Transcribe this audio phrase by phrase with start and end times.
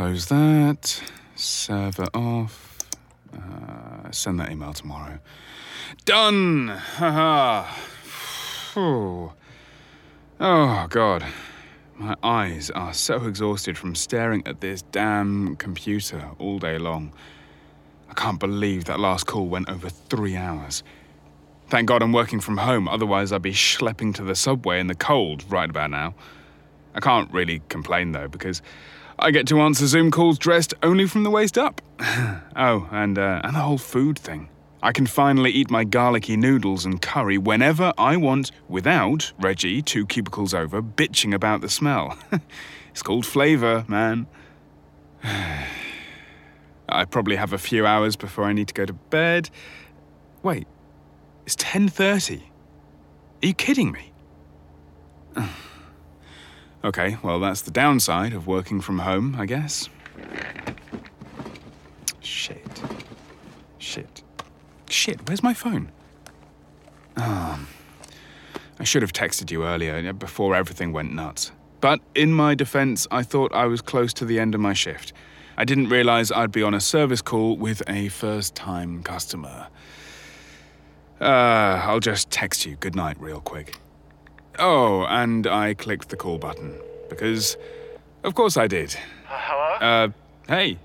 [0.00, 1.02] close that.
[1.36, 2.78] Server off.
[3.36, 5.18] Uh, send that email tomorrow.
[6.06, 6.68] Done!
[6.68, 7.70] Haha.
[8.74, 9.34] Oh,
[10.88, 11.26] God.
[11.96, 17.12] My eyes are so exhausted from staring at this damn computer all day long.
[18.08, 20.82] I can't believe that last call went over three hours.
[21.68, 24.94] Thank God I'm working from home, otherwise, I'd be schlepping to the subway in the
[24.94, 26.14] cold right about now.
[26.94, 28.62] I can't really complain though, because
[29.22, 31.82] I get to answer Zoom calls dressed only from the waist up.
[32.56, 34.48] oh, and, uh, and the whole food thing.
[34.82, 40.06] I can finally eat my garlicky noodles and curry whenever I want without Reggie, two
[40.06, 42.16] cubicles over, bitching about the smell.
[42.90, 44.26] it's called flavour, man.
[46.88, 49.50] I probably have a few hours before I need to go to bed.
[50.42, 50.66] Wait,
[51.44, 52.40] it's 10:30.
[53.42, 54.12] Are you kidding me?
[56.84, 59.88] okay, well that's the downside of working from home, I guess.
[62.20, 62.82] Shit.
[63.78, 64.22] Shit.
[64.88, 65.90] Shit, where's my phone?
[67.16, 67.60] Ah.
[68.78, 71.52] I should have texted you earlier, before everything went nuts.
[71.82, 75.12] But in my defense, I thought I was close to the end of my shift.
[75.58, 79.68] I didn't realize I'd be on a service call with a first time customer.
[81.20, 83.76] Uh, I'll just text you good night real quick.
[84.60, 86.78] Oh, and I clicked the call button.
[87.08, 87.56] Because,
[88.22, 88.94] of course I did.
[89.28, 89.74] Uh, hello?
[89.80, 90.08] Uh,
[90.46, 90.78] hey.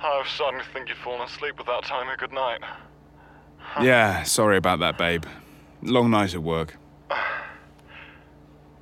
[0.00, 2.60] I was starting to think you'd fallen asleep without telling me good night.
[3.82, 5.24] Yeah, sorry about that, babe.
[5.82, 6.76] Long night at work.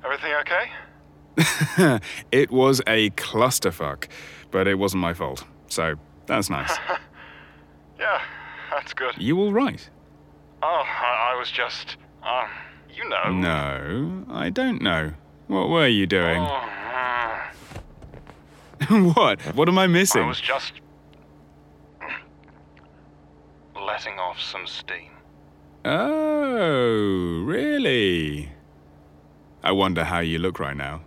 [0.05, 1.99] Everything okay?
[2.31, 4.07] it was a clusterfuck,
[4.51, 5.43] but it wasn't my fault.
[5.67, 5.95] So,
[6.27, 6.75] that's nice.
[7.97, 8.21] Yeah,
[8.71, 9.13] that's good.
[9.17, 9.89] you all right?
[10.61, 12.49] Oh, I, I was just, um,
[12.95, 13.31] you know.
[13.31, 15.13] No, I don't know.
[15.47, 16.39] What were you doing?
[16.39, 16.69] Oh,
[19.15, 19.41] what?
[19.55, 20.23] What am I missing?
[20.23, 20.73] I was just
[23.75, 25.11] letting off some steam.
[25.83, 28.51] Oh, really?
[29.63, 31.01] I wonder how you look right now.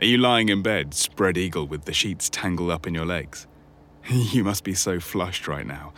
[0.00, 3.46] Are you lying in bed, spread eagle with the sheets tangled up in your legs?
[4.08, 5.92] you must be so flushed right now.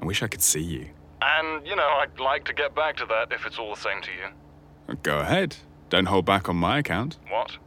[0.00, 0.88] I wish I could see you.
[1.22, 4.00] And, you know, I'd like to get back to that if it's all the same
[4.02, 4.28] to you.
[5.02, 5.56] Go ahead.
[5.88, 7.18] Don't hold back on my account.
[7.28, 7.58] What?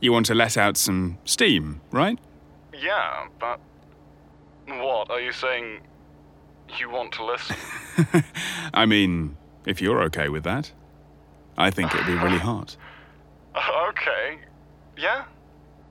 [0.00, 2.18] You want to let out some steam, right?
[2.74, 3.60] Yeah, but.
[4.66, 5.10] What?
[5.10, 5.80] Are you saying
[6.78, 7.56] you want to listen?
[8.74, 10.72] I mean, if you're okay with that.
[11.58, 12.76] I think it'd be really hot.
[13.88, 14.38] okay.
[14.96, 15.24] Yeah,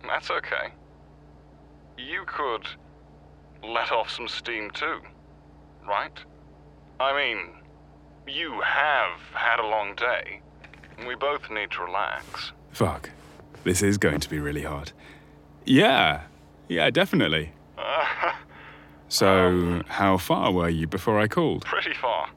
[0.04, 0.72] that's okay.
[1.98, 2.68] You could
[3.64, 5.00] let off some steam too,
[5.88, 6.18] right?
[7.00, 7.50] I mean,
[8.28, 10.42] you have had a long day.
[11.08, 12.52] We both need to relax.
[12.72, 13.10] Fuck.
[13.64, 14.92] This is going to be really hard.
[15.66, 16.22] Yeah.
[16.68, 17.52] Yeah, definitely.
[17.78, 18.32] Uh,
[19.08, 21.64] So, how far were you before I called?
[21.64, 22.30] pretty far.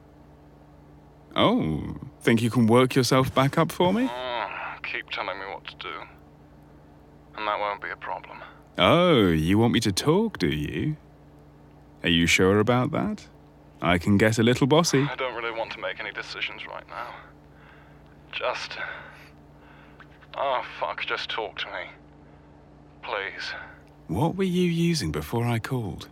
[1.35, 4.07] Oh, think you can work yourself back up for me?
[4.07, 5.93] Mm, keep telling me what to do.
[7.35, 8.37] And that won't be a problem.
[8.77, 10.95] Oh, you want me to talk, do you?
[12.03, 13.27] Are you sure about that?
[13.81, 15.03] I can get a little bossy.
[15.03, 17.13] I don't really want to make any decisions right now.
[18.31, 18.77] Just.
[20.35, 21.91] Oh, fuck, just talk to me.
[23.01, 23.53] Please.
[24.07, 26.09] What were you using before I called?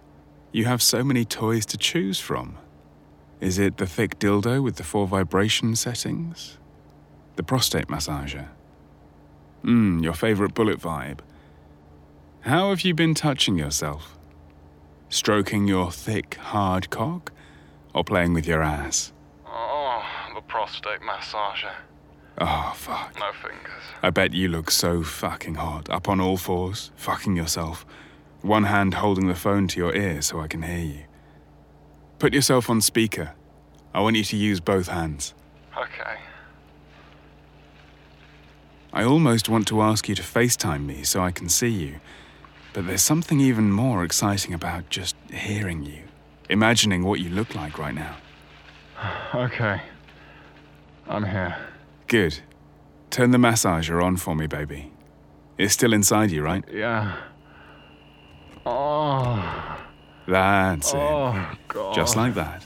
[0.51, 2.57] You have so many toys to choose from.
[3.39, 6.57] Is it the thick dildo with the four vibration settings?
[7.35, 8.47] The prostate massager?
[9.63, 11.19] Mmm, your favorite bullet vibe.
[12.41, 14.17] How have you been touching yourself?
[15.09, 17.31] Stroking your thick, hard cock?
[17.97, 19.11] Or playing with your ass?
[19.47, 20.03] Oh,
[20.35, 21.73] the prostate massager.
[22.37, 23.15] Oh, fuck.
[23.17, 23.81] No fingers.
[24.03, 27.87] I bet you look so fucking hot, up on all fours, fucking yourself.
[28.43, 31.05] One hand holding the phone to your ear so I can hear you.
[32.19, 33.33] Put yourself on speaker.
[33.95, 35.33] I want you to use both hands.
[35.75, 36.19] Okay.
[38.93, 41.99] I almost want to ask you to FaceTime me so I can see you,
[42.73, 46.03] but there's something even more exciting about just hearing you,
[46.49, 48.15] imagining what you look like right now.
[49.35, 49.81] Okay.
[51.07, 51.55] I'm here.
[52.07, 52.39] Good.
[53.09, 54.91] Turn the massager on for me, baby.
[55.57, 56.63] It's still inside you, right?
[56.71, 57.17] Yeah.
[58.65, 59.79] Oh.
[60.27, 60.97] That's it.
[60.97, 61.95] Oh, God.
[61.95, 62.63] Just like that.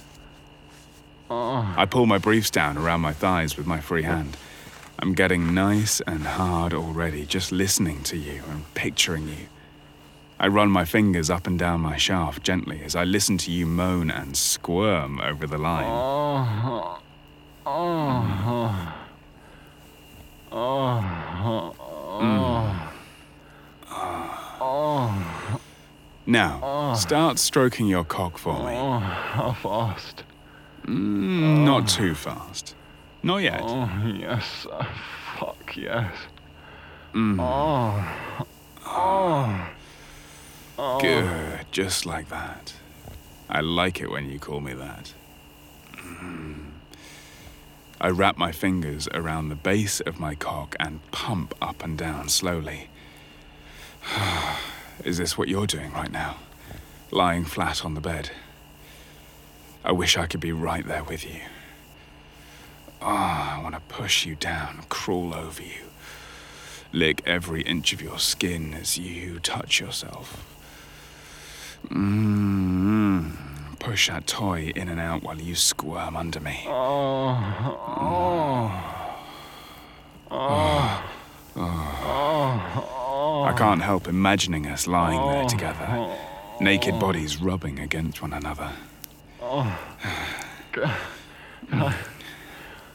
[1.30, 1.74] Oh.
[1.78, 4.36] I pull my briefs down around my thighs with my free hand.
[5.00, 9.48] I'm getting nice and hard already just listening to you and picturing you.
[10.44, 13.68] I run my fingers up and down my shaft gently as I listen to you
[13.68, 15.86] moan and squirm over the line.
[15.88, 17.00] Oh.
[17.64, 18.96] Oh.
[20.52, 21.78] Oh.
[24.60, 25.62] Oh.
[26.26, 28.76] Now, start stroking your cock for me.
[28.76, 30.24] Oh, how fast?
[30.88, 32.74] Mm, Not too fast.
[33.22, 33.62] Not yet.
[33.64, 34.66] Oh, yes.
[34.72, 34.86] uh,
[35.40, 36.12] fuck, yes.
[37.14, 38.16] Oh.
[38.88, 39.68] Oh.
[40.78, 41.00] Oh.
[41.00, 42.74] Good, just like that.
[43.50, 45.14] I like it when you call me that.
[45.96, 46.72] Mm.
[48.00, 52.30] I wrap my fingers around the base of my cock and pump up and down
[52.30, 52.90] slowly.
[55.04, 56.38] Is this what you're doing right now?
[57.12, 58.32] Lying flat on the bed?
[59.84, 61.42] I wish I could be right there with you.
[63.02, 65.90] Oh, I want to push you down, crawl over you,
[66.92, 70.46] lick every inch of your skin as you touch yourself.
[71.90, 73.32] Mm,
[73.80, 76.64] push that toy in and out while you squirm under me.
[76.68, 77.38] Oh.
[80.30, 80.32] Oh.
[80.32, 81.04] Oh.
[81.56, 83.44] Oh.
[83.44, 86.16] I can't help imagining us lying there together,
[86.60, 88.72] naked bodies rubbing against one another.
[89.42, 89.78] Oh.
[90.72, 90.90] Can
[91.82, 91.96] I,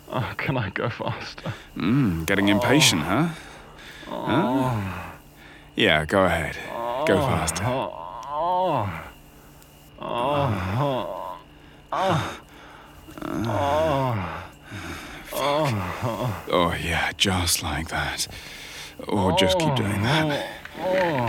[0.08, 1.52] oh, can I go faster?
[1.76, 3.28] Mm, getting impatient, huh?
[4.06, 5.12] Huh?
[5.74, 6.56] Yeah, go ahead.
[7.06, 7.64] Go faster.
[8.68, 8.90] Oh,
[10.00, 11.38] oh.
[11.92, 12.42] Oh.
[16.50, 18.26] Oh, yeah, just like that.
[19.06, 20.48] Or just keep doing that.
[20.80, 21.28] Oh,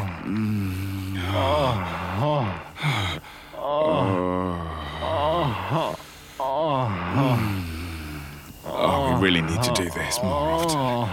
[8.65, 11.09] oh, we really need to do this more often.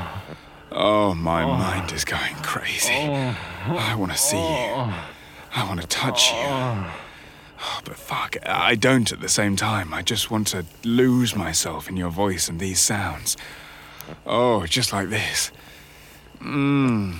[0.72, 2.94] Oh, my mind is going crazy.
[2.94, 4.92] I want to see you.
[5.54, 6.36] I want to touch you.
[6.36, 9.94] Oh, but fuck, I don't at the same time.
[9.94, 13.36] I just want to lose myself in your voice and these sounds.
[14.26, 15.50] Oh, just like this.
[16.40, 17.16] Mmm.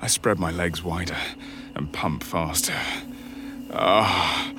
[0.00, 1.16] I spread my legs wider
[1.74, 2.78] and pump faster.
[3.72, 4.52] Ah.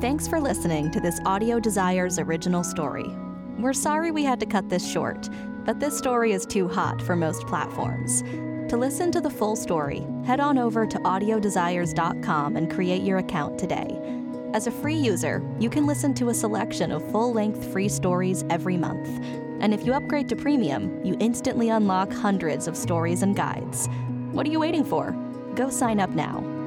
[0.00, 3.21] Thanks for listening to this Audio Desires original story.
[3.62, 5.28] We're sorry we had to cut this short,
[5.64, 8.22] but this story is too hot for most platforms.
[8.68, 13.60] To listen to the full story, head on over to audiodesires.com and create your account
[13.60, 13.96] today.
[14.52, 18.44] As a free user, you can listen to a selection of full length free stories
[18.50, 19.06] every month.
[19.60, 23.86] And if you upgrade to premium, you instantly unlock hundreds of stories and guides.
[24.32, 25.12] What are you waiting for?
[25.54, 26.61] Go sign up now.